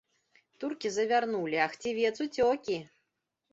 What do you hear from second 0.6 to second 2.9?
Туркі завярнулі, а хцівец уцёкі!